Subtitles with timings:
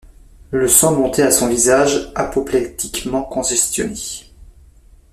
[0.49, 4.31] Le sang montait à son visage, apoplectiquement congestionné.